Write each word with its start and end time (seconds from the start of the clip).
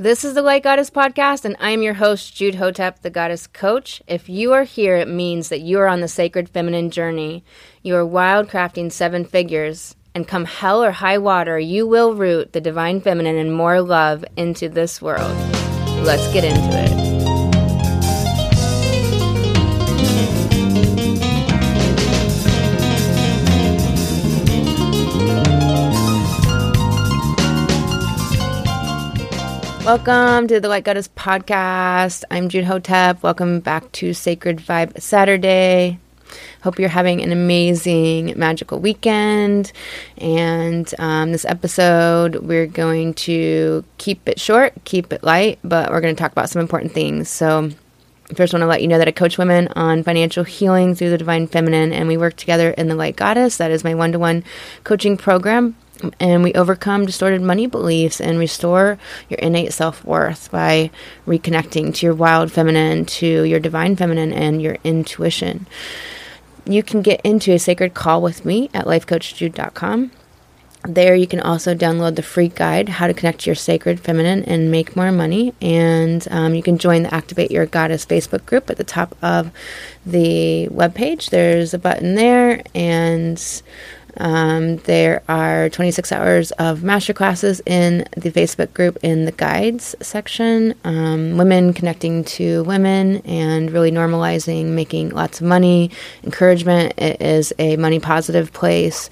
This 0.00 0.24
is 0.24 0.32
the 0.32 0.40
Light 0.40 0.62
Goddess 0.62 0.88
Podcast, 0.88 1.44
and 1.44 1.56
I 1.60 1.72
am 1.72 1.82
your 1.82 1.92
host, 1.92 2.34
Jude 2.34 2.54
Hotep, 2.54 3.02
the 3.02 3.10
Goddess 3.10 3.46
Coach. 3.46 4.00
If 4.06 4.30
you 4.30 4.54
are 4.54 4.62
here, 4.62 4.96
it 4.96 5.08
means 5.08 5.50
that 5.50 5.60
you 5.60 5.78
are 5.78 5.86
on 5.86 6.00
the 6.00 6.08
sacred 6.08 6.48
feminine 6.48 6.90
journey. 6.90 7.44
You 7.82 7.96
are 7.96 8.06
wildcrafting 8.06 8.92
seven 8.92 9.26
figures, 9.26 9.94
and 10.14 10.26
come 10.26 10.46
hell 10.46 10.82
or 10.82 10.90
high 10.90 11.18
water, 11.18 11.58
you 11.58 11.86
will 11.86 12.14
root 12.14 12.54
the 12.54 12.62
divine 12.62 13.02
feminine 13.02 13.36
and 13.36 13.54
more 13.54 13.82
love 13.82 14.24
into 14.38 14.70
this 14.70 15.02
world. 15.02 15.36
Let's 16.02 16.32
get 16.32 16.44
into 16.44 16.70
it. 16.72 17.09
Welcome 29.90 30.46
to 30.46 30.60
the 30.60 30.68
Light 30.68 30.84
Goddess 30.84 31.08
podcast. 31.08 32.22
I'm 32.30 32.48
Jude 32.48 32.62
Hotep. 32.62 33.24
Welcome 33.24 33.58
back 33.58 33.90
to 33.90 34.14
Sacred 34.14 34.58
Vibe 34.58 35.00
Saturday. 35.00 35.98
Hope 36.62 36.78
you're 36.78 36.88
having 36.88 37.20
an 37.20 37.32
amazing, 37.32 38.38
magical 38.38 38.78
weekend. 38.78 39.72
And 40.16 40.94
um, 41.00 41.32
this 41.32 41.44
episode, 41.44 42.36
we're 42.36 42.68
going 42.68 43.14
to 43.14 43.84
keep 43.98 44.28
it 44.28 44.38
short, 44.38 44.74
keep 44.84 45.12
it 45.12 45.24
light, 45.24 45.58
but 45.64 45.90
we're 45.90 46.00
going 46.00 46.14
to 46.14 46.22
talk 46.22 46.30
about 46.30 46.50
some 46.50 46.62
important 46.62 46.92
things. 46.92 47.28
So, 47.28 47.70
First, 48.36 48.54
I 48.54 48.58
want 48.58 48.62
to 48.62 48.68
let 48.68 48.80
you 48.80 48.86
know 48.86 48.98
that 48.98 49.08
I 49.08 49.10
coach 49.10 49.38
women 49.38 49.66
on 49.74 50.04
financial 50.04 50.44
healing 50.44 50.94
through 50.94 51.10
the 51.10 51.18
divine 51.18 51.48
feminine, 51.48 51.92
and 51.92 52.06
we 52.06 52.16
work 52.16 52.36
together 52.36 52.70
in 52.70 52.86
the 52.86 52.94
Light 52.94 53.16
Goddess. 53.16 53.56
That 53.56 53.72
is 53.72 53.82
my 53.82 53.96
one 53.96 54.12
to 54.12 54.20
one 54.20 54.44
coaching 54.84 55.16
program 55.16 55.74
and 56.18 56.42
we 56.42 56.52
overcome 56.54 57.06
distorted 57.06 57.42
money 57.42 57.66
beliefs 57.66 58.20
and 58.20 58.38
restore 58.38 58.98
your 59.28 59.38
innate 59.38 59.72
self 59.72 60.04
worth 60.04 60.50
by 60.50 60.90
reconnecting 61.26 61.94
to 61.94 62.06
your 62.06 62.14
wild 62.14 62.50
feminine, 62.52 63.04
to 63.06 63.44
your 63.44 63.60
divine 63.60 63.96
feminine, 63.96 64.32
and 64.32 64.60
your 64.62 64.76
intuition. 64.84 65.66
You 66.64 66.82
can 66.82 67.02
get 67.02 67.20
into 67.22 67.52
a 67.52 67.58
sacred 67.58 67.94
call 67.94 68.22
with 68.22 68.44
me 68.44 68.70
at 68.74 68.86
lifecoachjude.com. 68.86 70.12
There, 70.88 71.14
you 71.14 71.26
can 71.26 71.40
also 71.40 71.74
download 71.74 72.16
the 72.16 72.22
free 72.22 72.48
guide, 72.48 72.88
How 72.88 73.06
to 73.06 73.12
Connect 73.12 73.44
Your 73.44 73.54
Sacred 73.54 74.00
Feminine 74.00 74.44
and 74.44 74.70
Make 74.70 74.96
More 74.96 75.12
Money. 75.12 75.52
And 75.60 76.26
um, 76.30 76.54
you 76.54 76.62
can 76.62 76.78
join 76.78 77.02
the 77.02 77.12
Activate 77.12 77.50
Your 77.50 77.66
Goddess 77.66 78.06
Facebook 78.06 78.46
group 78.46 78.70
at 78.70 78.78
the 78.78 78.84
top 78.84 79.14
of 79.20 79.50
the 80.06 80.68
webpage. 80.68 81.28
There's 81.28 81.74
a 81.74 81.78
button 81.78 82.14
there, 82.14 82.62
and 82.74 83.62
um, 84.16 84.76
there 84.78 85.22
are 85.28 85.68
26 85.68 86.12
hours 86.12 86.50
of 86.52 86.82
master 86.82 87.12
classes 87.12 87.60
in 87.66 88.06
the 88.16 88.30
Facebook 88.30 88.72
group 88.72 88.98
in 89.02 89.24
the 89.24 89.32
guides 89.32 89.94
section. 90.00 90.74
Um, 90.84 91.36
women 91.36 91.72
connecting 91.72 92.24
to 92.24 92.64
women 92.64 93.18
and 93.18 93.70
really 93.70 93.90
normalizing 93.90 94.66
making 94.66 95.10
lots 95.10 95.40
of 95.40 95.46
money, 95.46 95.90
encouragement. 96.24 96.94
It 96.96 97.20
is 97.20 97.52
a 97.58 97.76
money 97.76 98.00
positive 98.00 98.52
place. 98.52 99.10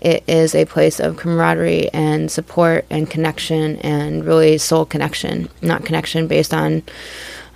It 0.00 0.22
is 0.26 0.54
a 0.54 0.66
place 0.66 1.00
of 1.00 1.16
camaraderie 1.16 1.92
and 1.92 2.30
support 2.30 2.84
and 2.90 3.08
connection 3.08 3.76
and 3.78 4.24
really 4.24 4.58
soul 4.58 4.84
connection, 4.84 5.48
not 5.62 5.84
connection 5.84 6.26
based 6.26 6.54
on. 6.54 6.82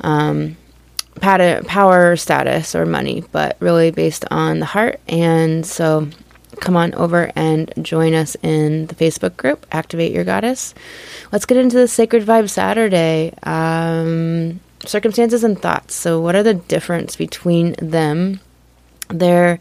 Um, 0.00 0.56
power 1.20 2.16
status 2.16 2.74
or 2.74 2.86
money, 2.86 3.22
but 3.30 3.56
really 3.60 3.90
based 3.90 4.24
on 4.30 4.58
the 4.58 4.64
heart. 4.64 5.00
And 5.06 5.66
so 5.66 6.08
come 6.60 6.76
on 6.76 6.94
over 6.94 7.32
and 7.34 7.72
join 7.82 8.14
us 8.14 8.36
in 8.42 8.86
the 8.86 8.94
Facebook 8.94 9.36
group, 9.36 9.66
Activate 9.72 10.12
Your 10.12 10.24
Goddess. 10.24 10.74
Let's 11.32 11.46
get 11.46 11.56
into 11.56 11.76
the 11.76 11.88
Sacred 11.88 12.24
Vibe 12.24 12.50
Saturday. 12.50 13.34
Um, 13.42 14.60
circumstances 14.86 15.44
and 15.44 15.60
thoughts. 15.60 15.94
So, 15.94 16.20
what 16.20 16.34
are 16.34 16.42
the 16.42 16.54
difference 16.54 17.16
between 17.16 17.74
them? 17.78 18.40
There 19.08 19.58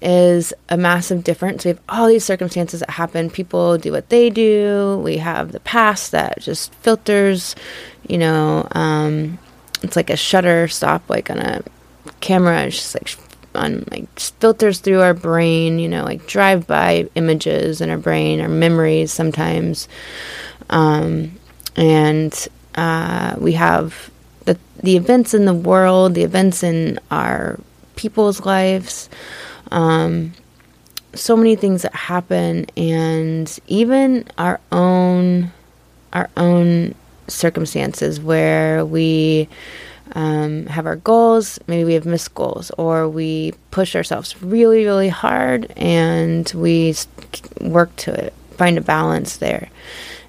is 0.00 0.52
a 0.68 0.76
massive 0.76 1.22
difference. 1.22 1.64
We 1.64 1.70
have 1.70 1.80
all 1.88 2.08
these 2.08 2.24
circumstances 2.24 2.80
that 2.80 2.90
happen. 2.90 3.30
People 3.30 3.78
do 3.78 3.92
what 3.92 4.08
they 4.08 4.30
do. 4.30 5.00
We 5.04 5.18
have 5.18 5.52
the 5.52 5.60
past 5.60 6.10
that 6.10 6.40
just 6.40 6.74
filters, 6.76 7.54
you 8.08 8.18
know, 8.18 8.66
um, 8.72 9.38
it's 9.82 9.96
like 9.96 10.10
a 10.10 10.16
shutter 10.16 10.68
stop, 10.68 11.08
like 11.08 11.30
on 11.30 11.38
a 11.38 11.62
camera. 12.20 12.64
It's 12.64 12.76
just 12.76 12.94
like 12.94 13.31
on 13.54 13.84
like 13.90 14.18
filters 14.18 14.80
through 14.80 15.00
our 15.00 15.14
brain, 15.14 15.78
you 15.78 15.88
know, 15.88 16.04
like 16.04 16.26
drive 16.26 16.66
by 16.66 17.08
images 17.14 17.80
in 17.80 17.90
our 17.90 17.98
brain, 17.98 18.40
our 18.40 18.48
memories 18.48 19.12
sometimes. 19.12 19.88
Um, 20.70 21.38
and 21.76 22.48
uh, 22.74 23.36
we 23.38 23.52
have 23.52 24.10
the, 24.44 24.58
the 24.82 24.96
events 24.96 25.34
in 25.34 25.44
the 25.44 25.54
world, 25.54 26.14
the 26.14 26.22
events 26.22 26.62
in 26.62 26.98
our 27.10 27.58
people's 27.96 28.44
lives, 28.44 29.08
um, 29.70 30.32
so 31.14 31.36
many 31.36 31.56
things 31.56 31.82
that 31.82 31.94
happen, 31.94 32.66
and 32.76 33.58
even 33.66 34.24
our 34.38 34.60
own 34.70 35.52
our 36.12 36.28
own 36.36 36.94
circumstances 37.28 38.20
where 38.20 38.84
we 38.84 39.48
um, 40.14 40.66
have 40.66 40.86
our 40.86 40.96
goals, 40.96 41.58
maybe 41.66 41.84
we 41.84 41.94
have 41.94 42.06
missed 42.06 42.34
goals, 42.34 42.70
or 42.72 43.08
we 43.08 43.52
push 43.70 43.96
ourselves 43.96 44.40
really, 44.42 44.84
really 44.84 45.08
hard 45.08 45.72
and 45.76 46.50
we 46.54 46.94
work 47.60 47.94
to 47.96 48.12
it, 48.26 48.34
find 48.56 48.78
a 48.78 48.82
balance 48.82 49.38
there. 49.38 49.70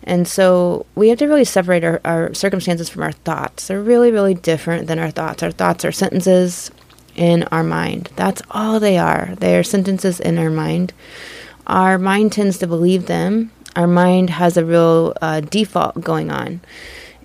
And 0.03 0.27
so 0.27 0.85
we 0.95 1.09
have 1.09 1.19
to 1.19 1.27
really 1.27 1.45
separate 1.45 1.83
our, 1.83 2.01
our 2.03 2.33
circumstances 2.33 2.89
from 2.89 3.03
our 3.03 3.11
thoughts. 3.11 3.67
They're 3.67 3.81
really, 3.81 4.11
really 4.11 4.33
different 4.33 4.87
than 4.87 4.99
our 4.99 5.11
thoughts. 5.11 5.43
Our 5.43 5.51
thoughts 5.51 5.85
are 5.85 5.91
sentences 5.91 6.71
in 7.15 7.43
our 7.43 7.63
mind. 7.63 8.09
That's 8.15 8.41
all 8.51 8.79
they 8.79 8.97
are. 8.97 9.35
They 9.37 9.57
are 9.57 9.63
sentences 9.63 10.19
in 10.19 10.37
our 10.37 10.49
mind. 10.49 10.93
Our 11.67 11.97
mind 11.97 12.33
tends 12.33 12.57
to 12.59 12.67
believe 12.67 13.05
them. 13.05 13.51
Our 13.75 13.87
mind 13.87 14.29
has 14.29 14.57
a 14.57 14.65
real 14.65 15.13
uh, 15.21 15.41
default 15.41 16.01
going 16.01 16.31
on. 16.31 16.61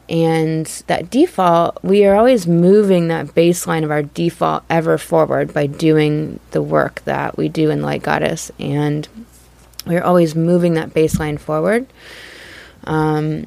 And 0.08 0.66
that 0.86 1.10
default, 1.10 1.82
we 1.84 2.06
are 2.06 2.14
always 2.14 2.46
moving 2.46 3.08
that 3.08 3.28
baseline 3.28 3.84
of 3.84 3.90
our 3.90 4.02
default 4.02 4.64
ever 4.70 4.96
forward 4.96 5.52
by 5.52 5.66
doing 5.66 6.40
the 6.52 6.62
work 6.62 7.02
that 7.04 7.36
we 7.36 7.48
do 7.48 7.70
in 7.70 7.82
Light 7.82 8.02
Goddess. 8.02 8.50
And 8.58 9.06
we're 9.86 10.02
always 10.02 10.34
moving 10.34 10.74
that 10.74 10.90
baseline 10.90 11.38
forward. 11.38 11.86
Um, 12.84 13.46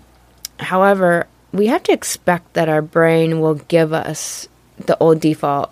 however, 0.59 1.27
we 1.51 1.67
have 1.67 1.83
to 1.83 1.91
expect 1.91 2.53
that 2.53 2.69
our 2.69 2.81
brain 2.81 3.39
will 3.39 3.55
give 3.55 3.91
us 3.93 4.47
the 4.78 4.97
old 4.99 5.19
default 5.19 5.72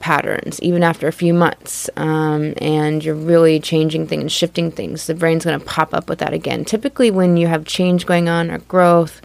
patterns 0.00 0.60
even 0.60 0.82
after 0.82 1.08
a 1.08 1.12
few 1.12 1.34
months 1.34 1.90
um, 1.96 2.54
and 2.58 3.04
you're 3.04 3.14
really 3.14 3.58
changing 3.58 4.06
things 4.06 4.30
shifting 4.30 4.70
things 4.70 5.06
the 5.06 5.14
brain's 5.14 5.44
going 5.44 5.58
to 5.58 5.64
pop 5.64 5.92
up 5.92 6.08
with 6.08 6.20
that 6.20 6.32
again 6.32 6.64
typically 6.64 7.10
when 7.10 7.36
you 7.36 7.46
have 7.46 7.64
change 7.64 8.06
going 8.06 8.28
on 8.28 8.50
or 8.50 8.58
growth 8.58 9.20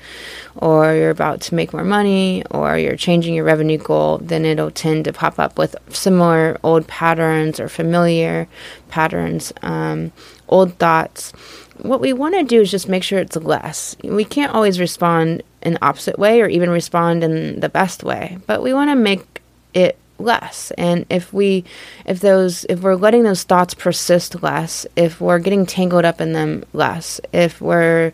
or 0.56 0.94
you're 0.94 1.10
about 1.10 1.42
to 1.42 1.56
make 1.56 1.74
more 1.74 1.84
money 1.84 2.44
or 2.52 2.78
you're 2.78 2.96
changing 2.96 3.34
your 3.34 3.46
revenue 3.46 3.78
goal 3.78 4.20
then 4.20 4.46
it'll 4.46 4.72
tend 4.72 5.06
to 5.06 5.14
pop 5.14 5.40
up 5.40 5.58
with 5.58 5.76
similar 5.90 6.58
old 6.64 6.88
patterns 6.88 7.60
or 7.60 7.68
familiar 7.68 8.48
patterns 8.90 9.52
um, 9.62 10.12
old 10.50 10.78
thoughts. 10.78 11.32
What 11.80 12.02
we 12.02 12.14
want 12.14 12.36
to 12.36 12.44
do 12.44 12.62
is 12.62 12.70
just 12.70 12.88
make 12.88 13.04
sure 13.04 13.20
it's 13.20 13.36
less. 13.36 13.96
We 14.04 14.24
can't 14.24 14.54
always 14.54 14.80
respond 14.80 15.42
in 15.64 15.74
the 15.74 15.86
opposite 15.86 16.20
way 16.20 16.42
or 16.42 16.48
even 16.48 16.70
respond 16.70 17.24
in 17.24 17.60
the 17.60 17.70
best 17.70 18.04
way 18.04 18.38
but 18.46 18.62
we 18.62 18.74
want 18.74 18.90
to 18.90 18.96
make 18.96 19.42
it 19.74 19.98
less. 20.20 20.72
And 20.78 21.06
if 21.10 21.34
we 21.34 21.64
if 22.06 22.20
those 22.20 22.66
if 22.70 22.82
we're 22.82 22.96
letting 22.96 23.24
those 23.24 23.44
thoughts 23.44 23.74
persist 23.74 24.42
less 24.44 24.86
if 24.96 25.20
we're 25.20 25.40
getting 25.40 25.66
tangled 25.66 26.06
up 26.06 26.22
in 26.22 26.34
them 26.34 26.64
less 26.74 27.20
if 27.34 27.60
we're 27.60 28.14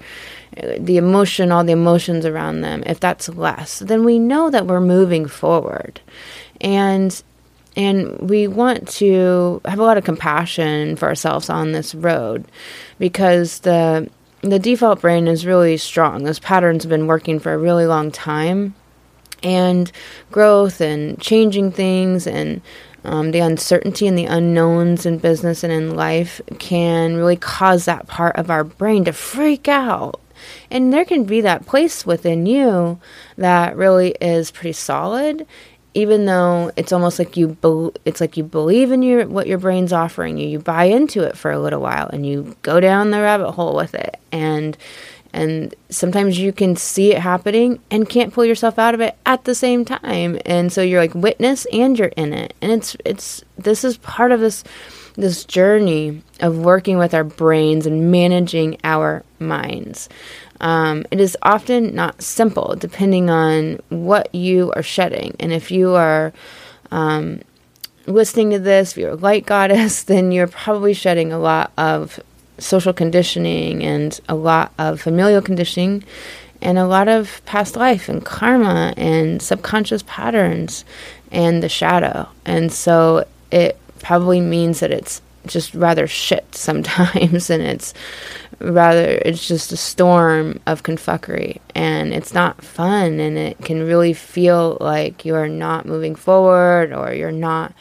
the 0.79 0.97
emotion 0.97 1.51
all 1.51 1.63
the 1.63 1.71
emotions 1.71 2.25
around 2.25 2.61
them 2.61 2.83
if 2.85 2.99
that's 2.99 3.29
less 3.29 3.79
then 3.79 4.03
we 4.03 4.19
know 4.19 4.49
that 4.49 4.67
we're 4.67 4.81
moving 4.81 5.27
forward. 5.27 5.99
And 6.61 7.21
and 7.75 8.29
we 8.29 8.47
want 8.47 8.87
to 8.89 9.61
have 9.65 9.79
a 9.79 9.83
lot 9.83 9.97
of 9.97 10.03
compassion 10.03 10.95
for 10.95 11.07
ourselves 11.07 11.49
on 11.49 11.71
this 11.71 11.95
road 11.95 12.45
because 12.97 13.59
the 13.59 14.09
the 14.41 14.59
default 14.59 15.01
brain 15.01 15.27
is 15.27 15.45
really 15.45 15.77
strong. 15.77 16.23
Those 16.23 16.39
patterns 16.39 16.83
have 16.83 16.89
been 16.89 17.07
working 17.07 17.39
for 17.39 17.53
a 17.53 17.57
really 17.57 17.85
long 17.85 18.11
time. 18.11 18.75
And 19.41 19.89
growth 20.31 20.81
and 20.81 21.19
changing 21.21 21.71
things 21.71 22.27
and 22.27 22.61
um, 23.05 23.31
the 23.31 23.39
uncertainty 23.39 24.05
and 24.07 24.17
the 24.17 24.25
unknowns 24.25 25.05
in 25.05 25.17
business 25.17 25.63
and 25.63 25.71
in 25.71 25.95
life 25.95 26.41
can 26.59 27.15
really 27.15 27.37
cause 27.37 27.85
that 27.85 28.07
part 28.07 28.35
of 28.35 28.49
our 28.49 28.65
brain 28.65 29.05
to 29.05 29.13
freak 29.13 29.69
out. 29.69 30.19
And 30.71 30.91
there 30.91 31.05
can 31.05 31.23
be 31.23 31.41
that 31.41 31.65
place 31.65 32.05
within 32.05 32.45
you 32.45 32.99
that 33.37 33.75
really 33.75 34.15
is 34.21 34.51
pretty 34.51 34.73
solid, 34.73 35.45
even 35.93 36.25
though 36.25 36.71
it's 36.75 36.91
almost 36.91 37.19
like 37.19 37.35
you 37.37 37.49
be- 37.61 37.99
it's 38.05 38.21
like 38.21 38.37
you 38.37 38.43
believe 38.43 38.91
in 38.91 39.01
your 39.01 39.27
what 39.27 39.47
your 39.47 39.57
brain's 39.57 39.93
offering 39.93 40.37
you. 40.37 40.47
You 40.47 40.59
buy 40.59 40.85
into 40.85 41.23
it 41.23 41.37
for 41.37 41.51
a 41.51 41.59
little 41.59 41.81
while 41.81 42.07
and 42.07 42.25
you 42.25 42.55
go 42.61 42.79
down 42.79 43.11
the 43.11 43.21
rabbit 43.21 43.51
hole 43.51 43.75
with 43.75 43.95
it. 43.95 44.19
And 44.31 44.77
And 45.31 45.75
sometimes 45.89 46.39
you 46.39 46.51
can 46.51 46.75
see 46.75 47.13
it 47.13 47.21
happening 47.21 47.79
and 47.91 48.09
can't 48.09 48.33
pull 48.33 48.45
yourself 48.45 48.79
out 48.79 48.95
of 48.95 49.01
it 49.01 49.15
at 49.27 49.43
the 49.43 49.53
same 49.53 49.85
time. 49.85 50.39
And 50.43 50.73
so 50.73 50.81
you're 50.81 51.01
like 51.01 51.13
witness 51.13 51.67
and 51.71 51.97
you're 51.99 52.15
in 52.17 52.33
it. 52.33 52.55
And 52.61 52.71
it's 52.71 52.97
it's 53.05 53.43
this 53.55 53.83
is 53.83 53.97
part 53.97 54.31
of 54.31 54.39
this 54.39 54.63
this 55.15 55.45
journey 55.45 56.23
of 56.39 56.57
working 56.57 56.97
with 56.97 57.13
our 57.13 57.23
brains 57.23 57.85
and 57.85 58.09
managing 58.11 58.77
our 58.83 59.23
minds. 59.39 60.09
Um, 60.61 61.05
it 61.11 61.19
is 61.19 61.37
often 61.41 61.95
not 61.95 62.21
simple, 62.21 62.75
depending 62.77 63.29
on 63.29 63.79
what 63.89 64.33
you 64.33 64.71
are 64.75 64.83
shedding. 64.83 65.35
And 65.39 65.53
if 65.53 65.71
you 65.71 65.95
are 65.95 66.33
um, 66.91 67.41
listening 68.05 68.51
to 68.51 68.59
this, 68.59 68.91
if 68.91 68.97
you're 68.97 69.11
a 69.11 69.15
light 69.15 69.45
goddess, 69.45 70.03
then 70.11 70.31
you're 70.31 70.47
probably 70.47 70.93
shedding 70.93 71.31
a 71.31 71.39
lot 71.39 71.71
of 71.77 72.19
social 72.57 72.91
conditioning 72.91 73.83
and 73.83 74.19
a 74.27 74.35
lot 74.35 74.73
of 74.77 74.99
familial 74.99 75.41
conditioning 75.41 76.03
and 76.61 76.77
a 76.77 76.85
lot 76.85 77.07
of 77.07 77.41
past 77.45 77.75
life 77.75 78.09
and 78.09 78.25
karma 78.25 78.93
and 78.97 79.41
subconscious 79.41 80.03
patterns 80.05 80.83
and 81.31 81.63
the 81.63 81.69
shadow. 81.69 82.27
And 82.45 82.71
so 82.71 83.25
it 83.51 83.79
probably 83.99 84.41
means 84.41 84.81
that 84.81 84.91
it's 84.91 85.21
just 85.45 85.73
rather 85.73 86.07
shit 86.07 86.45
sometimes 86.55 87.49
and 87.49 87.63
it's 87.63 87.93
rather 88.59 89.19
it's 89.25 89.47
just 89.47 89.71
a 89.71 89.77
storm 89.77 90.59
of 90.65 90.83
confuckery. 90.83 91.59
And 91.75 92.13
it's 92.13 92.33
not 92.33 92.63
fun 92.63 93.19
and 93.19 93.37
it 93.37 93.57
can 93.59 93.85
really 93.85 94.13
feel 94.13 94.77
like 94.79 95.25
you're 95.25 95.47
not 95.47 95.85
moving 95.85 96.15
forward 96.15 96.93
or 96.93 97.13
you're 97.13 97.31
not 97.31 97.73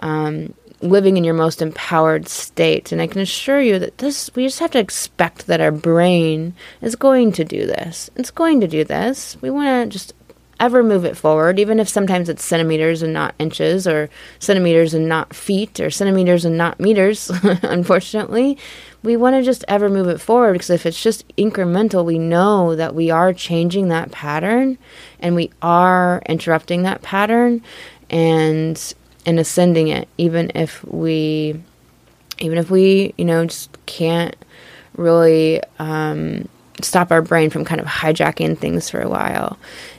um, 0.00 0.54
living 0.80 1.16
in 1.16 1.24
your 1.24 1.34
most 1.34 1.62
empowered 1.62 2.28
state. 2.28 2.92
And 2.92 3.00
i 3.00 3.06
can 3.06 3.20
assure 3.20 3.60
you 3.60 3.78
that 3.78 3.98
this 3.98 4.30
we 4.34 4.44
just 4.44 4.60
have 4.60 4.70
to 4.72 4.78
expect 4.78 5.46
that 5.46 5.60
our 5.60 5.72
brain 5.72 6.54
is 6.80 6.96
going 6.96 7.32
to 7.32 7.44
do 7.44 7.66
this. 7.66 8.10
It's 8.16 8.30
going 8.30 8.60
to 8.60 8.68
do 8.68 8.84
this. 8.84 9.36
We 9.40 9.50
want 9.50 9.90
to 9.90 9.98
just 9.98 10.14
ever 10.58 10.82
move 10.82 11.04
it 11.04 11.16
forward, 11.16 11.58
even 11.58 11.78
if 11.78 11.88
sometimes 11.88 12.28
it's 12.28 12.44
centimeters 12.44 13.02
and 13.02 13.12
not 13.12 13.34
inches, 13.38 13.86
or 13.86 14.08
centimeters 14.38 14.94
and 14.94 15.08
not 15.08 15.34
feet, 15.34 15.78
or 15.80 15.90
centimeters 15.90 16.44
and 16.44 16.56
not 16.56 16.80
meters, 16.80 17.30
unfortunately, 17.62 18.58
we 19.02 19.16
want 19.16 19.36
to 19.36 19.42
just 19.42 19.64
ever 19.68 19.88
move 19.88 20.08
it 20.08 20.20
forward 20.20 20.54
because 20.54 20.70
if 20.70 20.86
it's 20.86 21.02
just 21.02 21.26
incremental, 21.36 22.04
we 22.04 22.18
know 22.18 22.74
that 22.74 22.94
we 22.94 23.10
are 23.10 23.32
changing 23.32 23.88
that 23.88 24.10
pattern 24.10 24.78
and 25.20 25.34
we 25.34 25.50
are 25.62 26.22
interrupting 26.26 26.82
that 26.82 27.02
pattern 27.02 27.62
and 28.10 28.94
and 29.24 29.40
ascending 29.40 29.88
it, 29.88 30.08
even 30.18 30.50
if 30.54 30.84
we 30.84 31.60
even 32.38 32.58
if 32.58 32.70
we, 32.70 33.14
you 33.16 33.24
know, 33.24 33.46
just 33.46 33.70
can't 33.86 34.36
really 34.96 35.62
um, 35.78 36.48
stop 36.82 37.10
our 37.10 37.22
brain 37.22 37.50
from 37.50 37.64
kind 37.64 37.80
of 37.80 37.86
hijacking 37.86 38.58
things 38.58 38.90
for 38.90 39.00
a 39.00 39.08
while 39.08 39.58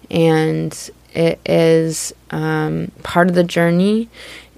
and 0.10 0.90
it 1.14 1.40
is 1.46 2.14
um, 2.32 2.92
part 3.04 3.30
of 3.30 3.36
the 3.36 3.44
journey. 3.44 4.10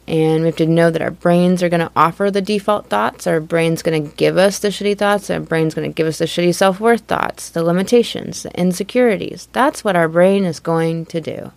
And 0.08 0.42
we 0.42 0.48
have 0.48 0.56
to 0.58 0.66
know 0.66 0.90
that 0.90 1.04
our 1.04 1.12
brains 1.12 1.62
are 1.62 1.70
going 1.70 1.82
to 1.82 1.92
offer 1.96 2.32
the 2.32 2.42
default 2.42 2.88
thoughts. 2.88 3.28
Our 3.28 3.40
brain's 3.40 3.84
going 3.84 4.04
to 4.04 4.16
give 4.16 4.38
us 4.38 4.58
the 4.58 4.70
shitty 4.70 4.98
thoughts. 4.98 5.30
Our 5.30 5.40
brain's 5.40 5.76
going 5.76 5.90
to 5.90 5.94
give 5.94 6.08
us 6.08 6.18
the 6.18 6.26
shitty 6.26 6.56
self 6.56 6.80
worth 6.80 7.02
thoughts, 7.02 7.50
the 7.50 7.64
limitations, 7.64 8.44
the 8.44 8.52
insecurities. 8.60 9.48
That's 9.54 9.84
what 9.84 9.96
our 9.96 10.10
brain 10.10 10.46
is 10.46 10.60
going 10.60 11.06
to 11.08 11.22
do. 11.22 11.52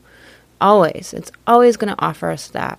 Always. 0.61 1.15
It's 1.15 1.33
always 1.47 1.79
going 1.79 1.95
to 1.97 2.05
offer 2.05 2.31
us 2.31 2.49
that. 2.49 2.79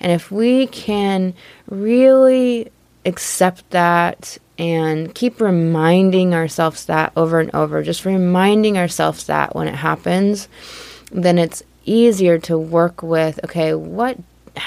And 0.00 0.10
if 0.10 0.32
we 0.32 0.66
can 0.66 1.34
really 1.68 2.72
accept 3.04 3.68
that 3.70 4.38
and 4.62 5.12
keep 5.12 5.40
reminding 5.40 6.34
ourselves 6.34 6.86
that 6.86 7.12
over 7.16 7.40
and 7.40 7.52
over, 7.52 7.82
just 7.82 8.04
reminding 8.04 8.78
ourselves 8.78 9.26
that 9.26 9.56
when 9.56 9.66
it 9.66 9.74
happens, 9.74 10.46
then 11.10 11.36
it's 11.36 11.64
easier 11.84 12.38
to 12.38 12.56
work 12.56 13.02
with 13.02 13.40
okay, 13.44 13.74
what 13.74 14.16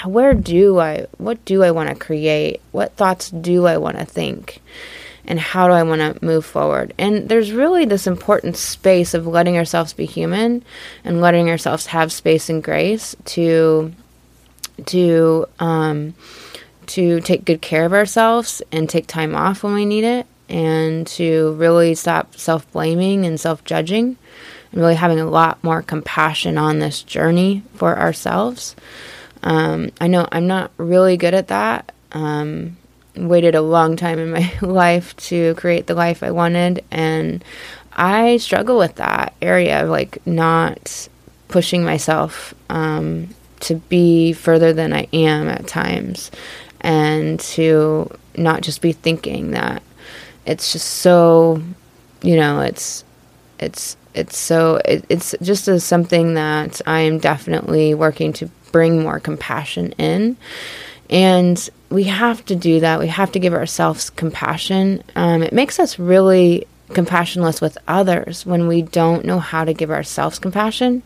where 0.04 0.34
do 0.34 0.78
I 0.78 1.06
what 1.16 1.42
do 1.46 1.62
I 1.62 1.70
want 1.70 1.88
to 1.88 1.94
create? 1.94 2.60
What 2.72 2.92
thoughts 2.92 3.30
do 3.30 3.66
I 3.66 3.78
want 3.78 3.96
to 3.96 4.04
think? 4.04 4.60
And 5.24 5.40
how 5.40 5.66
do 5.66 5.72
I 5.72 5.82
want 5.82 6.02
to 6.02 6.24
move 6.24 6.44
forward? 6.44 6.92
And 6.98 7.30
there's 7.30 7.50
really 7.50 7.86
this 7.86 8.06
important 8.06 8.58
space 8.58 9.14
of 9.14 9.26
letting 9.26 9.56
ourselves 9.56 9.94
be 9.94 10.04
human 10.04 10.62
and 11.04 11.22
letting 11.22 11.48
ourselves 11.48 11.86
have 11.86 12.12
space 12.12 12.50
and 12.50 12.62
grace 12.62 13.16
to 13.24 13.94
to 14.84 15.46
um, 15.58 16.14
to 16.88 17.20
take 17.20 17.44
good 17.44 17.60
care 17.60 17.84
of 17.84 17.92
ourselves 17.92 18.62
and 18.72 18.88
take 18.88 19.06
time 19.06 19.34
off 19.34 19.62
when 19.62 19.74
we 19.74 19.84
need 19.84 20.04
it 20.04 20.26
and 20.48 21.06
to 21.06 21.52
really 21.54 21.94
stop 21.94 22.36
self 22.36 22.70
blaming 22.72 23.24
and 23.24 23.38
self 23.38 23.64
judging 23.64 24.16
and 24.72 24.80
really 24.80 24.94
having 24.94 25.20
a 25.20 25.28
lot 25.28 25.62
more 25.62 25.82
compassion 25.82 26.58
on 26.58 26.78
this 26.78 27.02
journey 27.02 27.62
for 27.74 27.98
ourselves. 27.98 28.76
Um, 29.42 29.90
I 30.00 30.06
know 30.06 30.26
I'm 30.30 30.46
not 30.46 30.70
really 30.76 31.16
good 31.16 31.34
at 31.34 31.48
that. 31.48 31.92
Um, 32.12 32.76
waited 33.16 33.54
a 33.54 33.62
long 33.62 33.96
time 33.96 34.18
in 34.18 34.30
my 34.30 34.52
life 34.62 35.16
to 35.16 35.54
create 35.54 35.86
the 35.86 35.94
life 35.94 36.22
I 36.22 36.30
wanted, 36.30 36.84
and 36.90 37.44
I 37.92 38.36
struggle 38.36 38.78
with 38.78 38.96
that 38.96 39.34
area 39.40 39.82
of 39.82 39.88
like 39.88 40.24
not 40.26 41.08
pushing 41.48 41.84
myself 41.84 42.54
um, 42.68 43.28
to 43.60 43.76
be 43.76 44.32
further 44.32 44.72
than 44.72 44.92
I 44.92 45.08
am 45.12 45.48
at 45.48 45.66
times 45.66 46.30
and 46.80 47.40
to 47.40 48.10
not 48.36 48.62
just 48.62 48.80
be 48.80 48.92
thinking 48.92 49.52
that. 49.52 49.82
It's 50.44 50.72
just 50.72 50.88
so 50.88 51.62
you 52.22 52.36
know 52.36 52.60
it's 52.60 53.04
it's 53.58 53.96
it's 54.14 54.36
so 54.36 54.80
it, 54.84 55.04
it's 55.08 55.34
just 55.42 55.68
a, 55.68 55.78
something 55.78 56.34
that 56.34 56.80
i'm 56.86 57.18
definitely 57.18 57.92
working 57.94 58.32
to 58.32 58.50
bring 58.76 59.02
more 59.02 59.18
compassion 59.18 59.92
in. 59.92 60.36
And 61.08 61.70
we 61.88 62.04
have 62.04 62.44
to 62.44 62.54
do 62.54 62.80
that. 62.80 62.98
We 62.98 63.06
have 63.08 63.32
to 63.32 63.38
give 63.38 63.54
ourselves 63.54 64.10
compassion. 64.10 65.02
Um, 65.14 65.42
it 65.42 65.54
makes 65.54 65.78
us 65.78 65.98
really 65.98 66.66
compassionless 66.90 67.62
with 67.62 67.78
others 67.88 68.44
when 68.44 68.68
we 68.68 68.82
don't 68.82 69.24
know 69.24 69.38
how 69.38 69.64
to 69.64 69.72
give 69.72 69.90
ourselves 69.90 70.38
compassion 70.38 71.02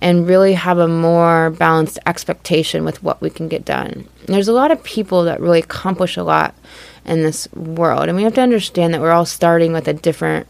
and 0.00 0.28
really 0.28 0.54
have 0.54 0.78
a 0.78 0.88
more 0.88 1.50
balanced 1.50 1.98
expectation 2.06 2.84
with 2.84 3.02
what 3.02 3.20
we 3.20 3.30
can 3.30 3.48
get 3.48 3.64
done. 3.64 4.06
There's 4.26 4.48
a 4.48 4.52
lot 4.52 4.70
of 4.70 4.82
people 4.82 5.24
that 5.24 5.40
really 5.40 5.60
accomplish 5.60 6.16
a 6.16 6.22
lot 6.22 6.54
in 7.04 7.22
this 7.22 7.50
world, 7.52 8.08
and 8.08 8.16
we 8.16 8.22
have 8.22 8.34
to 8.34 8.40
understand 8.40 8.94
that 8.94 9.00
we're 9.00 9.12
all 9.12 9.26
starting 9.26 9.72
with 9.72 9.88
a 9.88 9.92
different 9.92 10.46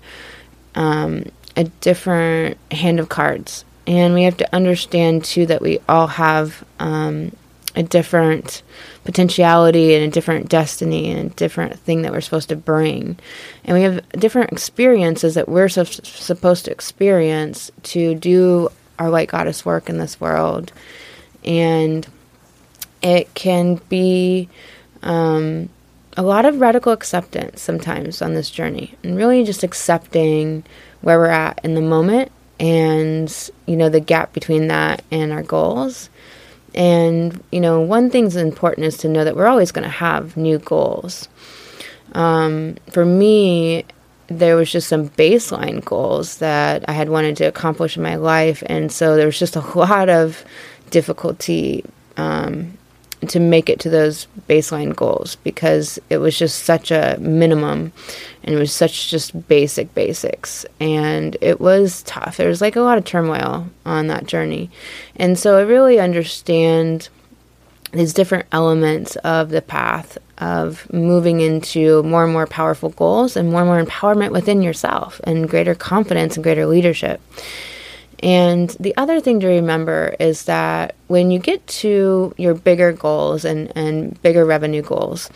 um, 0.75 1.25
a 1.57 1.65
different 1.65 2.59
hand 2.73 2.99
of 2.99 3.09
cards, 3.09 3.65
and 3.87 4.15
we 4.15 4.25
have 4.25 4.37
to 4.39 4.55
understand 4.55 5.25
too 5.25 5.47
that 5.47 5.63
we 5.63 5.79
all 5.89 6.09
have 6.09 6.65
um, 6.81 7.31
a 7.77 7.83
different 7.83 8.63
potentiality 9.05 9.95
and 9.95 10.05
a 10.05 10.11
different 10.11 10.49
destiny 10.49 11.11
and 11.11 11.31
a 11.31 11.35
different 11.35 11.79
thing 11.81 12.03
that 12.03 12.13
we're 12.13 12.21
supposed 12.21 12.49
to 12.49 12.57
bring. 12.57 13.19
And 13.65 13.77
we 13.77 13.83
have 13.83 14.09
different 14.13 14.53
experiences 14.53 15.35
that 15.35 15.49
we're 15.49 15.69
su- 15.69 15.85
supposed 15.85 16.65
to 16.65 16.71
experience 16.71 17.71
to 17.85 18.15
do 18.15 18.71
our 18.99 19.11
light 19.11 19.29
goddess 19.29 19.65
work 19.65 19.89
in 19.89 19.99
this 19.99 20.21
world. 20.21 20.73
And 21.45 22.07
it 23.03 23.35
can 23.35 23.81
be 23.89 24.49
um, 25.03 25.69
a 26.17 26.23
lot 26.23 26.47
of 26.47 26.61
radical 26.61 26.93
acceptance 26.93 27.61
sometimes 27.61 28.23
on 28.23 28.35
this 28.35 28.51
journey, 28.51 28.95
and 29.03 29.17
really 29.17 29.45
just 29.45 29.63
accepting 29.63 30.65
where 31.03 31.19
we're 31.19 31.27
at 31.27 31.61
in 31.63 31.75
the 31.75 31.83
moment 31.83 32.33
and, 32.59 33.51
you 33.67 33.77
know, 33.77 33.89
the 33.89 34.01
gap 34.01 34.33
between 34.33 34.69
that 34.69 35.05
and 35.11 35.33
our 35.33 35.43
goals. 35.43 36.09
And, 36.75 37.43
you 37.53 37.61
know, 37.61 37.81
one 37.81 38.11
thing's 38.11 38.37
important 38.37 38.87
is 38.87 38.97
to 38.99 39.09
know 39.09 39.25
that 39.25 39.37
we're 39.37 39.47
always 39.47 39.71
going 39.71 39.85
to 39.85 39.89
have 39.89 40.37
new 40.37 40.59
goals. 40.59 41.29
Um, 42.13 42.77
for 42.91 43.05
me, 43.05 43.85
there 44.39 44.57
was 44.57 44.71
just 44.71 44.89
some 44.89 45.09
baseline 45.11 45.85
goals 45.85 46.39
that 46.39 46.85
I 46.89 46.93
had 46.93 47.09
wanted 47.09 47.37
to 47.39 47.45
accomplish 47.45 47.97
in 47.97 48.03
my 48.03 48.17
life, 48.17 48.63
and 48.67 48.91
so 48.91 49.17
there 49.17 49.27
was 49.27 49.39
just 49.39 49.57
a 49.57 49.61
lot 49.79 50.09
of 50.09 50.45
difficulty 50.91 51.85
um, 52.17 52.77
to 53.29 53.41
make 53.41 53.69
it 53.69 53.81
to 53.81 53.91
those 53.91 54.27
baseline 54.49 54.95
goals 54.95 55.37
because 55.37 55.99
it 56.11 56.19
was 56.19 56.39
just 56.39 56.65
such 56.65 56.91
a 56.91 57.17
minimum, 57.21 57.93
and 58.43 58.55
it 58.55 58.59
was 58.59 58.73
such 58.73 59.11
just 59.11 59.49
basic 59.49 59.95
basics, 59.95 60.67
and 60.81 61.37
it 61.41 61.61
was 61.61 62.03
tough. 62.03 62.37
There 62.37 62.49
was 62.49 62.61
like 62.61 62.77
a 62.77 62.81
lot 62.81 62.99
of 62.99 63.05
turmoil 63.05 63.69
on 63.87 64.07
that 64.09 64.27
journey, 64.27 64.71
and 65.17 65.39
so 65.39 65.59
I 65.59 65.63
really 65.63 65.99
understand 65.99 67.09
these 67.99 68.13
different 68.13 68.47
elements 68.53 69.17
of 69.17 69.51
the 69.51 69.63
path 69.63 70.19
of 70.39 70.93
moving 70.93 71.41
into 71.41 72.03
more 72.03 72.25
and 72.25 72.33
more 72.33 72.47
powerful 72.47 72.91
goals 72.91 73.37
and 73.37 73.51
more 73.51 73.61
and 73.61 73.69
more 73.69 73.85
empowerment 73.85 74.33
within 74.33 74.63
yourself 74.63 75.21
and 75.25 75.49
greater 75.49 75.75
confidence 75.75 76.37
and 76.37 76.45
greater 76.45 76.67
leadership. 76.67 77.21
And 78.21 78.71
the 78.81 78.97
other 78.97 79.21
thing 79.21 79.41
to 79.41 79.47
remember 79.47 80.17
is 80.19 80.45
that 80.45 80.95
when 81.09 81.31
you 81.31 81.39
get 81.39 81.67
to 81.67 82.35
your 82.37 82.55
bigger 82.55 82.93
goals 82.93 83.45
and, 83.45 83.71
and 83.77 84.21
bigger 84.23 84.45
revenue 84.45 84.83
goals, 84.83 85.29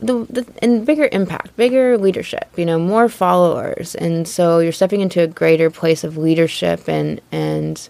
the, 0.00 0.24
the 0.30 0.46
and 0.62 0.84
bigger 0.84 1.08
impact, 1.12 1.56
bigger 1.56 1.96
leadership, 1.96 2.48
you 2.56 2.66
know, 2.66 2.78
more 2.78 3.08
followers, 3.08 3.94
and 3.94 4.28
so 4.28 4.58
you're 4.58 4.72
stepping 4.72 5.00
into 5.00 5.22
a 5.22 5.26
greater 5.26 5.70
place 5.70 6.04
of 6.04 6.16
leadership 6.16 6.88
and 6.88 7.20
and 7.32 7.88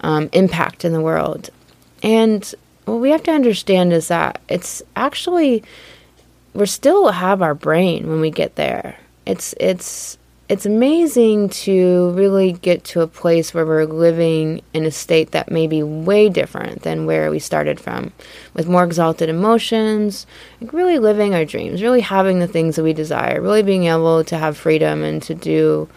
um, 0.00 0.30
impact 0.32 0.84
in 0.84 0.92
the 0.92 1.00
world. 1.00 1.50
And 2.02 2.54
what 2.90 3.00
we 3.00 3.10
have 3.10 3.22
to 3.24 3.30
understand 3.32 3.92
is 3.92 4.08
that 4.08 4.40
it's 4.48 4.82
actually 4.96 5.62
we 6.54 6.66
still 6.66 7.08
have 7.10 7.42
our 7.42 7.54
brain 7.54 8.08
when 8.08 8.20
we 8.20 8.30
get 8.30 8.56
there. 8.56 8.96
It's 9.26 9.54
it's 9.60 10.18
it's 10.48 10.66
amazing 10.66 11.48
to 11.48 12.10
really 12.10 12.54
get 12.54 12.82
to 12.82 13.02
a 13.02 13.06
place 13.06 13.54
where 13.54 13.64
we're 13.64 13.84
living 13.84 14.60
in 14.74 14.84
a 14.84 14.90
state 14.90 15.30
that 15.30 15.48
may 15.48 15.68
be 15.68 15.80
way 15.80 16.28
different 16.28 16.82
than 16.82 17.06
where 17.06 17.30
we 17.30 17.38
started 17.38 17.78
from, 17.78 18.12
with 18.54 18.66
more 18.66 18.82
exalted 18.82 19.28
emotions, 19.28 20.26
like 20.60 20.72
really 20.72 20.98
living 20.98 21.36
our 21.36 21.44
dreams, 21.44 21.84
really 21.84 22.00
having 22.00 22.40
the 22.40 22.48
things 22.48 22.74
that 22.74 22.82
we 22.82 22.92
desire, 22.92 23.40
really 23.40 23.62
being 23.62 23.84
able 23.84 24.24
to 24.24 24.36
have 24.36 24.56
freedom 24.56 25.04
and 25.04 25.22
to 25.22 25.36
do 25.36 25.88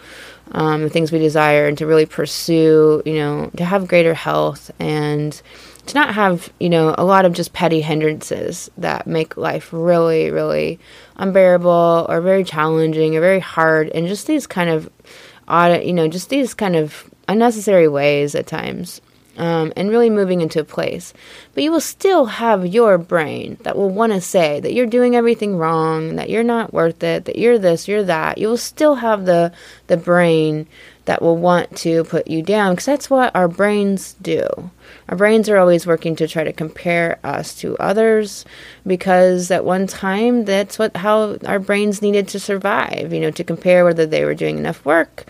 um, 0.52 0.82
the 0.82 0.90
things 0.90 1.10
we 1.10 1.18
desire 1.18 1.66
and 1.66 1.76
to 1.78 1.86
really 1.86 2.06
pursue, 2.06 3.02
you 3.04 3.14
know, 3.14 3.50
to 3.56 3.64
have 3.64 3.88
greater 3.88 4.14
health 4.14 4.70
and 4.78 5.42
to 5.86 5.94
not 5.94 6.14
have, 6.14 6.52
you 6.58 6.70
know, 6.70 6.94
a 6.96 7.04
lot 7.04 7.24
of 7.24 7.32
just 7.32 7.52
petty 7.52 7.80
hindrances 7.80 8.70
that 8.78 9.06
make 9.06 9.36
life 9.36 9.70
really, 9.72 10.30
really 10.30 10.78
unbearable 11.16 12.06
or 12.08 12.20
very 12.20 12.44
challenging 12.44 13.16
or 13.16 13.20
very 13.20 13.40
hard 13.40 13.88
and 13.90 14.08
just 14.08 14.26
these 14.26 14.46
kind 14.46 14.70
of 14.70 14.90
odd, 15.46 15.82
you 15.82 15.92
know, 15.92 16.08
just 16.08 16.30
these 16.30 16.54
kind 16.54 16.76
of 16.76 17.08
unnecessary 17.28 17.88
ways 17.88 18.34
at 18.34 18.46
times. 18.46 19.00
Um, 19.36 19.72
and 19.74 19.90
really 19.90 20.10
moving 20.10 20.42
into 20.42 20.60
a 20.60 20.64
place. 20.64 21.12
But 21.54 21.64
you 21.64 21.72
will 21.72 21.80
still 21.80 22.26
have 22.26 22.64
your 22.64 22.98
brain 22.98 23.58
that 23.62 23.76
will 23.76 23.90
want 23.90 24.12
to 24.12 24.20
say 24.20 24.60
that 24.60 24.72
you're 24.72 24.86
doing 24.86 25.16
everything 25.16 25.56
wrong, 25.56 26.14
that 26.14 26.30
you're 26.30 26.44
not 26.44 26.72
worth 26.72 27.02
it, 27.02 27.24
that 27.24 27.36
you're 27.36 27.58
this, 27.58 27.88
you're 27.88 28.04
that. 28.04 28.38
You 28.38 28.46
will 28.46 28.56
still 28.56 28.94
have 28.94 29.26
the 29.26 29.52
the 29.88 29.96
brain 29.96 30.68
that 31.04 31.22
will 31.22 31.36
want 31.36 31.76
to 31.76 32.04
put 32.04 32.26
you 32.28 32.42
down 32.42 32.72
because 32.72 32.86
that's 32.86 33.10
what 33.10 33.34
our 33.34 33.48
brains 33.48 34.14
do. 34.22 34.46
Our 35.08 35.16
brains 35.16 35.48
are 35.48 35.58
always 35.58 35.86
working 35.86 36.16
to 36.16 36.28
try 36.28 36.44
to 36.44 36.52
compare 36.52 37.18
us 37.24 37.54
to 37.56 37.76
others 37.78 38.44
because 38.86 39.50
at 39.50 39.64
one 39.64 39.86
time 39.86 40.44
that's 40.44 40.78
what 40.78 40.96
how 40.96 41.36
our 41.46 41.58
brains 41.58 42.00
needed 42.00 42.28
to 42.28 42.40
survive, 42.40 43.12
you 43.12 43.20
know, 43.20 43.30
to 43.32 43.44
compare 43.44 43.84
whether 43.84 44.06
they 44.06 44.24
were 44.24 44.34
doing 44.34 44.58
enough 44.58 44.84
work 44.84 45.26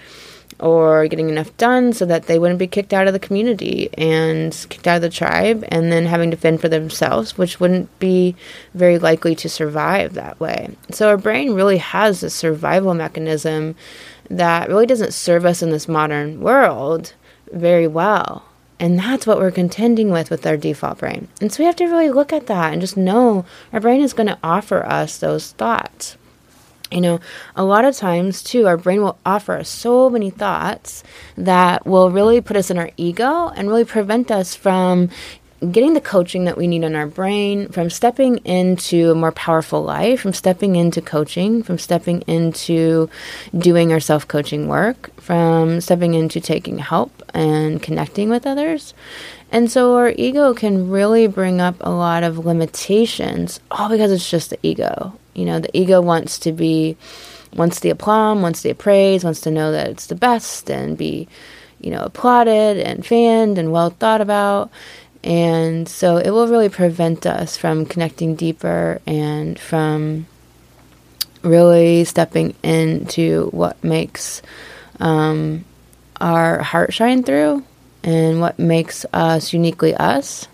or 0.61 1.09
getting 1.09 1.29
enough 1.29 1.55
done 1.57 1.93
so 1.93 2.05
that 2.05 2.25
they 2.25 2.39
wouldn't 2.39 2.59
be 2.59 2.67
kicked 2.67 2.93
out 2.93 3.07
of 3.07 3.13
the 3.13 3.19
community 3.19 3.89
and 3.99 4.67
kicked 4.69 4.87
out 4.87 4.97
of 4.97 5.03
the 5.03 5.09
tribe 5.09 5.65
and 5.69 5.91
then 5.91 6.07
having 6.07 6.31
to 6.31 6.37
fend 6.37 6.61
for 6.61 6.69
themselves, 6.69 7.37
which 7.37 7.59
wouldn't 7.59 7.99
be 7.99 8.37
very 8.75 8.99
likely 8.99 9.35
to 9.35 9.49
survive 9.49 10.15
that 10.15 10.39
way. 10.39 10.71
So 10.91 11.09
our 11.09 11.17
brain 11.17 11.55
really 11.55 11.79
has 11.79 12.23
a 12.23 12.31
survival 12.31 12.95
mechanism 12.95 13.75
that 14.31 14.69
really 14.69 14.87
doesn't 14.87 15.15
serve 15.15 15.45
us 15.45 15.63
in 15.63 15.71
this 15.71 15.89
modern 15.89 16.41
world 16.41 17.15
very 17.53 17.87
well. 17.87 18.45
And 18.81 18.99
that's 18.99 19.27
what 19.27 19.39
we're 19.39 19.51
contending 19.51 20.11
with 20.11 20.31
with 20.31 20.47
our 20.47 20.57
default 20.57 20.99
brain. 20.99 21.29
And 21.41 21.53
so 21.53 21.63
we 21.63 21.67
have 21.67 21.77
to 21.77 21.87
really 21.87 22.11
look 22.11 22.33
at 22.33 22.49
that 22.49 22.73
and 22.73 22.81
just 22.81 22.97
know 22.97 23.45
our 23.73 23.81
brain 23.81 24.01
is 24.01 24.13
going 24.13 24.27
to 24.27 24.39
offer 24.43 24.85
us 24.85 25.19
those 25.19 25.53
thoughts. 25.53 26.17
You 26.91 27.01
know, 27.01 27.21
a 27.57 27.65
lot 27.65 27.85
of 27.85 27.97
times 27.97 28.43
too, 28.43 28.67
our 28.67 28.77
brain 28.77 29.03
will 29.03 29.19
offer 29.25 29.55
us 29.55 29.69
so 29.69 30.11
many 30.11 30.31
thoughts 30.31 31.03
that 31.37 31.87
will 31.87 32.11
really 32.11 32.41
put 32.41 32.57
us 32.57 32.71
in 32.71 32.79
our 32.79 32.91
ego 32.97 33.49
and 33.49 33.69
really 33.69 33.85
prevent 33.85 34.31
us 34.31 34.55
from 34.55 35.09
getting 35.73 35.95
the 35.95 36.01
coaching 36.01 36.45
that 36.45 36.57
we 36.57 36.67
need 36.67 36.85
in 36.85 36.95
our 36.95 37.07
brain, 37.07 37.69
from 37.69 37.91
stepping 37.91 38.39
into 38.39 39.11
a 39.11 39.15
more 39.15 39.33
powerful 39.33 39.83
life, 39.83 40.21
from 40.21 40.33
stepping 40.33 40.77
into 40.77 41.01
coaching, 41.01 41.63
from 41.63 41.79
stepping 41.79 42.23
into 42.23 43.09
doing 43.57 43.93
our 43.93 44.01
self 44.01 44.27
coaching 44.27 44.69
work, 44.69 45.11
from 45.21 45.81
stepping 45.81 46.15
into 46.15 46.41
taking 46.41 46.79
help 46.79 47.23
and 47.35 47.83
connecting 47.83 48.31
with 48.31 48.47
others. 48.47 48.95
And 49.51 49.71
so 49.71 49.95
our 49.97 50.13
ego 50.17 50.53
can 50.53 50.91
really 50.91 51.27
bring 51.27 51.61
up 51.61 51.77
a 51.81 51.91
lot 51.91 52.25
of 52.25 52.45
limitations, 52.45 53.61
all 53.71 53.89
because 53.89 54.11
it's 54.11 54.29
just 54.29 54.51
the 54.51 54.59
ego. 54.63 55.19
You 55.35 55.45
know, 55.45 55.61
the 55.61 55.77
ego 55.77 56.01
wants 56.01 56.39
to 56.41 56.53
be, 56.53 56.97
wants 57.55 57.81
the 57.81 57.91
aplomb, 57.91 58.43
wants 58.43 58.63
the 58.63 58.73
praise, 58.73 59.23
wants 59.23 59.41
to 59.43 59.51
know 59.51 59.71
that 59.73 59.89
it's 59.89 60.07
the 60.07 60.17
best 60.17 60.71
and 60.71 60.99
be, 60.99 61.29
you 61.81 61.91
know, 61.91 62.01
applauded 62.01 62.79
and 62.79 63.07
fanned 63.07 63.59
and 63.59 63.71
well 63.71 63.91
thought 63.91 64.21
about. 64.21 64.71
And 65.25 65.89
so 65.89 66.19
it 66.19 66.31
will 66.31 66.49
really 66.49 66.69
prevent 66.69 67.25
us 67.25 67.57
from 67.57 67.87
connecting 67.87 68.35
deeper 68.35 69.01
and 69.07 69.59
from 69.59 70.27
really 71.43 72.05
stepping 72.05 72.55
into 72.63 73.49
what 73.51 73.83
makes 73.83 74.43
um, 75.01 75.65
our 76.21 76.63
heart 76.63 76.93
shine 76.93 77.23
through 77.23 77.65
and 78.03 78.43
what 78.43 78.59
makes 78.59 79.07
us 79.15 79.55
uniquely 79.55 79.95
us. 79.95 80.47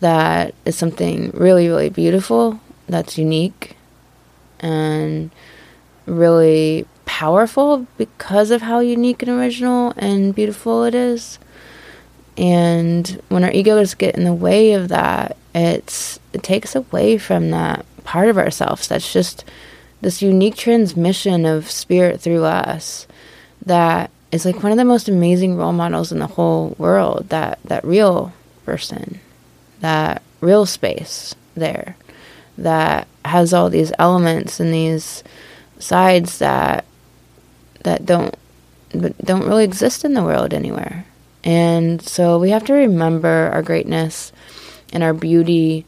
That 0.00 0.56
is 0.64 0.76
something 0.76 1.30
really, 1.30 1.68
really 1.68 1.90
beautiful, 1.90 2.58
that's 2.88 3.16
unique, 3.16 3.76
and 4.58 5.30
really 6.06 6.84
powerful 7.04 7.86
because 7.96 8.50
of 8.50 8.62
how 8.62 8.80
unique 8.80 9.22
and 9.22 9.30
original 9.30 9.92
and 9.96 10.34
beautiful 10.34 10.82
it 10.82 10.96
is. 10.96 11.38
And 12.40 13.20
when 13.28 13.44
our 13.44 13.52
egos 13.52 13.92
get 13.92 14.16
in 14.16 14.24
the 14.24 14.32
way 14.32 14.72
of 14.72 14.88
that, 14.88 15.36
it's 15.54 16.18
it 16.32 16.42
takes 16.42 16.74
away 16.74 17.18
from 17.18 17.50
that 17.50 17.84
part 18.04 18.30
of 18.30 18.38
ourselves. 18.38 18.88
That's 18.88 19.12
just 19.12 19.44
this 20.00 20.22
unique 20.22 20.56
transmission 20.56 21.44
of 21.44 21.70
spirit 21.70 22.18
through 22.18 22.44
us 22.44 23.06
that 23.66 24.10
is 24.32 24.46
like 24.46 24.62
one 24.62 24.72
of 24.72 24.78
the 24.78 24.86
most 24.86 25.06
amazing 25.06 25.56
role 25.56 25.74
models 25.74 26.12
in 26.12 26.18
the 26.18 26.26
whole 26.26 26.74
world 26.78 27.28
that 27.28 27.58
that 27.64 27.84
real 27.84 28.32
person 28.64 29.20
that 29.80 30.22
real 30.40 30.64
space 30.64 31.34
there 31.54 31.94
that 32.56 33.06
has 33.24 33.52
all 33.52 33.68
these 33.68 33.92
elements 33.98 34.60
and 34.60 34.72
these 34.72 35.22
sides 35.78 36.38
that 36.38 36.86
that 37.82 38.06
don't 38.06 38.34
don't 39.22 39.46
really 39.46 39.64
exist 39.64 40.06
in 40.06 40.14
the 40.14 40.24
world 40.24 40.54
anywhere 40.54 41.04
and 41.44 42.02
so 42.02 42.38
we 42.38 42.50
have 42.50 42.64
to 42.66 42.72
remember 42.72 43.50
our 43.52 43.62
greatness 43.62 44.32
and 44.92 45.02
our 45.02 45.14
beauty, 45.14 45.86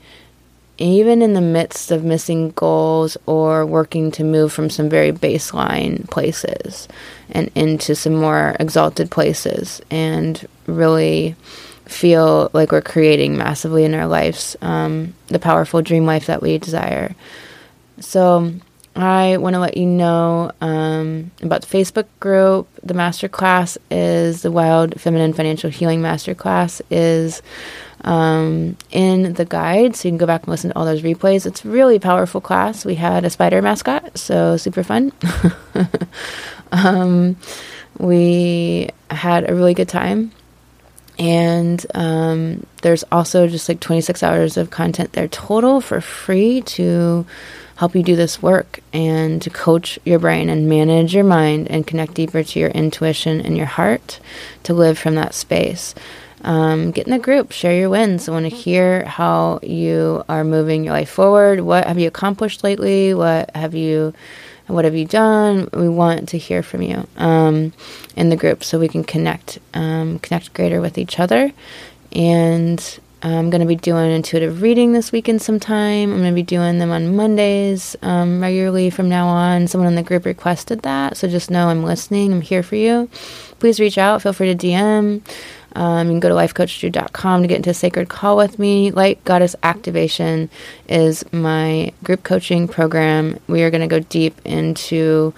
even 0.78 1.22
in 1.22 1.34
the 1.34 1.40
midst 1.40 1.90
of 1.90 2.04
missing 2.04 2.50
goals 2.52 3.16
or 3.26 3.66
working 3.66 4.10
to 4.12 4.24
move 4.24 4.52
from 4.52 4.70
some 4.70 4.88
very 4.88 5.12
baseline 5.12 6.08
places 6.10 6.88
and 7.30 7.50
into 7.54 7.94
some 7.94 8.14
more 8.14 8.56
exalted 8.58 9.10
places 9.10 9.82
and 9.90 10.46
really 10.66 11.36
feel 11.86 12.50
like 12.52 12.72
we're 12.72 12.80
creating 12.80 13.36
massively 13.36 13.84
in 13.84 13.94
our 13.94 14.06
lives 14.06 14.56
um, 14.62 15.12
the 15.28 15.38
powerful 15.38 15.82
dream 15.82 16.06
life 16.06 16.26
that 16.26 16.40
we 16.40 16.56
desire. 16.58 17.14
So, 18.00 18.52
I 18.94 19.38
want 19.38 19.54
to 19.54 19.60
let 19.60 19.76
you 19.76 19.86
know 19.86 20.50
um, 20.60 21.30
about 21.40 21.62
the 21.62 21.78
Facebook 21.78 22.06
group. 22.20 22.68
The 22.82 22.94
masterclass 22.94 23.78
is 23.90 24.42
the 24.42 24.50
Wild 24.50 25.00
Feminine 25.00 25.32
Financial 25.32 25.70
Healing 25.70 26.02
Masterclass 26.02 26.82
is 26.90 27.40
um, 28.02 28.76
in 28.90 29.32
the 29.34 29.46
guide, 29.46 29.96
so 29.96 30.08
you 30.08 30.12
can 30.12 30.18
go 30.18 30.26
back 30.26 30.42
and 30.42 30.50
listen 30.50 30.70
to 30.70 30.76
all 30.76 30.84
those 30.84 31.02
replays. 31.02 31.46
It's 31.46 31.64
really 31.64 31.98
powerful 31.98 32.40
class. 32.40 32.84
We 32.84 32.96
had 32.96 33.24
a 33.24 33.30
spider 33.30 33.62
mascot, 33.62 34.18
so 34.18 34.58
super 34.58 34.82
fun. 34.82 35.12
um, 36.72 37.36
we 37.98 38.90
had 39.10 39.48
a 39.48 39.54
really 39.54 39.74
good 39.74 39.88
time. 39.88 40.32
And 41.18 41.84
um, 41.94 42.66
there's 42.82 43.04
also 43.12 43.46
just 43.46 43.68
like 43.68 43.80
26 43.80 44.22
hours 44.22 44.56
of 44.56 44.70
content 44.70 45.12
there 45.12 45.28
total 45.28 45.80
for 45.80 46.00
free 46.00 46.62
to 46.62 47.24
help 47.82 47.96
you 47.96 48.02
do 48.04 48.14
this 48.14 48.40
work 48.40 48.78
and 48.92 49.42
to 49.42 49.50
coach 49.50 49.98
your 50.04 50.20
brain 50.20 50.48
and 50.48 50.68
manage 50.68 51.12
your 51.12 51.24
mind 51.24 51.68
and 51.68 51.84
connect 51.84 52.14
deeper 52.14 52.40
to 52.40 52.60
your 52.60 52.70
intuition 52.70 53.40
and 53.40 53.56
your 53.56 53.66
heart 53.66 54.20
to 54.62 54.72
live 54.72 54.96
from 54.96 55.16
that 55.16 55.34
space. 55.34 55.92
Um, 56.42 56.92
get 56.92 57.08
in 57.08 57.12
the 57.12 57.18
group, 57.18 57.50
share 57.50 57.76
your 57.76 57.90
wins. 57.90 58.28
I 58.28 58.32
want 58.32 58.48
to 58.48 58.54
hear 58.54 59.04
how 59.04 59.58
you 59.64 60.22
are 60.28 60.44
moving 60.44 60.84
your 60.84 60.92
life 60.92 61.10
forward. 61.10 61.58
What 61.62 61.88
have 61.88 61.98
you 61.98 62.06
accomplished 62.06 62.62
lately? 62.62 63.14
What 63.14 63.50
have 63.56 63.74
you 63.74 64.14
what 64.68 64.84
have 64.84 64.94
you 64.94 65.04
done? 65.04 65.68
We 65.72 65.88
want 65.88 66.28
to 66.28 66.38
hear 66.38 66.62
from 66.62 66.82
you 66.82 67.08
um, 67.16 67.72
in 68.14 68.28
the 68.28 68.36
group 68.36 68.62
so 68.62 68.78
we 68.78 68.86
can 68.86 69.02
connect, 69.02 69.58
um, 69.74 70.20
connect 70.20 70.54
greater 70.54 70.80
with 70.80 70.98
each 70.98 71.18
other, 71.18 71.50
and 72.12 73.00
I'm 73.24 73.50
going 73.50 73.60
to 73.60 73.66
be 73.66 73.76
doing 73.76 74.10
intuitive 74.10 74.62
reading 74.62 74.92
this 74.92 75.12
weekend 75.12 75.42
sometime. 75.42 76.12
I'm 76.12 76.18
going 76.18 76.32
to 76.32 76.34
be 76.34 76.42
doing 76.42 76.78
them 76.78 76.90
on 76.90 77.14
Mondays 77.14 77.94
um, 78.02 78.40
regularly 78.40 78.90
from 78.90 79.08
now 79.08 79.28
on. 79.28 79.68
Someone 79.68 79.86
in 79.86 79.94
the 79.94 80.02
group 80.02 80.24
requested 80.24 80.82
that, 80.82 81.16
so 81.16 81.28
just 81.28 81.48
know 81.48 81.68
I'm 81.68 81.84
listening. 81.84 82.32
I'm 82.32 82.40
here 82.40 82.64
for 82.64 82.74
you. 82.74 83.08
Please 83.60 83.78
reach 83.78 83.96
out. 83.96 84.22
Feel 84.22 84.32
free 84.32 84.52
to 84.52 84.66
DM. 84.66 85.22
Um, 85.76 86.08
you 86.08 86.12
can 86.14 86.20
go 86.20 86.28
to 86.28 86.34
lifecoachjude.com 86.34 87.42
to 87.42 87.48
get 87.48 87.56
into 87.56 87.70
a 87.70 87.74
sacred 87.74 88.08
call 88.08 88.36
with 88.36 88.58
me. 88.58 88.90
Light 88.90 89.22
Goddess 89.24 89.54
Activation 89.62 90.50
is 90.88 91.24
my 91.32 91.92
group 92.02 92.24
coaching 92.24 92.66
program. 92.66 93.38
We 93.46 93.62
are 93.62 93.70
going 93.70 93.82
to 93.82 93.86
go 93.86 94.00
deep 94.00 94.40
into 94.44 95.32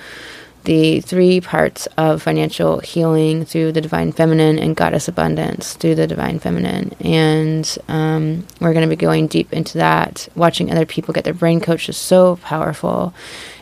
the 0.65 1.01
three 1.01 1.41
parts 1.41 1.87
of 1.99 2.23
financial 2.23 2.81
healing 2.81 3.45
through 3.45 3.73
the 3.73 3.81
divine 3.81 4.13
feminine 4.13 4.59
and 4.59 4.75
goddess 4.75 5.09
abundance 5.09 5.75
through 5.75 5.95
the 5.95 6.07
divine 6.07 6.39
feminine. 6.39 6.95
And 7.01 7.79
um, 7.89 8.47
we're 8.61 8.73
going 8.73 8.89
to 8.89 8.97
be 8.97 9.01
going 9.01 9.27
deep 9.27 9.53
into 9.53 9.79
that. 9.79 10.29
Watching 10.35 10.71
other 10.71 10.87
people 10.87 11.13
get 11.13 11.25
their 11.25 11.35
brain 11.35 11.61
coached 11.61 11.89
is 11.91 11.99
so 11.99 12.37
powerful, 12.37 13.13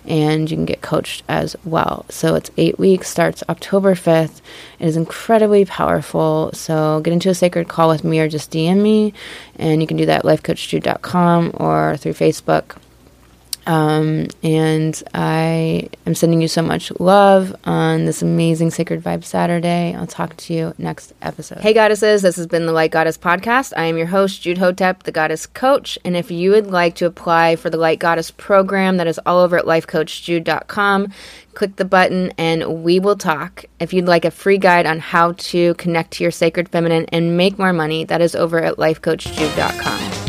and 0.05 0.49
you 0.49 0.57
can 0.57 0.65
get 0.65 0.81
coached 0.81 1.25
as 1.29 1.57
well. 1.65 2.07
So 2.09 2.37
it's 2.37 2.51
eight 2.57 2.79
weeks, 2.79 3.09
starts 3.09 3.43
October 3.49 3.95
5th. 3.95 4.41
It 4.79 4.87
is 4.87 4.97
incredibly 4.97 5.65
powerful. 5.65 6.51
So 6.55 7.01
get 7.01 7.13
into 7.13 7.31
a 7.31 7.35
sacred 7.35 7.69
call 7.69 7.89
with 7.89 8.05
me 8.05 8.21
or 8.21 8.29
just 8.29 8.53
DM 8.53 8.81
me, 8.81 9.13
and 9.57 9.81
you 9.81 9.89
can 9.89 9.97
do 9.97 10.07
that 10.07 10.25
at 10.25 10.25
lifecoachjude.com 10.25 11.53
or 11.55 11.97
through 11.97 12.15
Facebook. 12.15 12.77
Um, 13.67 14.27
and 14.43 15.01
I 15.15 15.89
am 16.07 16.15
sending 16.15 16.41
you 16.41 16.49
so 16.49 16.63
much 16.63 16.93
love 16.99 17.55
on 17.65 18.07
this 18.07 18.23
amazing 18.23 18.71
Sacred 18.71 19.03
Vibe 19.03 19.25
Saturday. 19.25 19.95
I'll 19.95 20.07
talk 20.07 20.37
to 20.39 20.55
you 20.55 20.75
next 20.79 21.13
episode. 21.23 21.61
Hey, 21.61 21.73
goddesses, 21.73 22.23
this 22.23 22.37
has 22.37 22.47
been 22.47 22.67
the 22.67 22.73
Light 22.73 22.91
Goddess 22.91 23.17
Podcast. 23.17 23.73
I 23.77 23.85
am 23.85 23.97
your 23.97 24.07
host, 24.07 24.43
Jude 24.43 24.59
Hotep, 24.59 25.05
the 25.05 25.13
Goddess 25.13 25.47
Coach. 25.47 25.99
And 26.05 26.17
if 26.17 26.31
you 26.31 26.51
would 26.51 26.69
like 26.69 26.97
to 26.97 27.07
apply 27.07 27.57
for 27.57 27.71
the 27.71 27.77
Light 27.77 27.99
Goddess 27.99 28.31
program, 28.31 28.97
that 28.97 29.07
is 29.07 29.21
all 29.25 29.39
over 29.39 29.57
at 29.57 29.65
lifecoachjude.com. 29.65 31.13
Click 31.55 31.77
the 31.77 31.85
button 31.85 32.33
and 32.39 32.83
we 32.83 32.99
will 32.99 33.17
talk. 33.17 33.65
If 33.79 33.93
you'd 33.93 34.07
like 34.07 34.25
a 34.25 34.31
free 34.31 34.59
guide 34.59 34.87
on 34.87 34.99
how 34.99 35.33
to 35.33 35.75
connect 35.75 36.13
to 36.13 36.25
your 36.25 36.31
sacred 36.31 36.69
feminine 36.69 37.07
and 37.11 37.37
make 37.37 37.59
more 37.59 37.73
money, 37.73 38.05
that 38.05 38.21
is 38.21 38.35
over 38.35 38.59
at 38.59 38.77
lifecoachjude.com. 38.77 40.22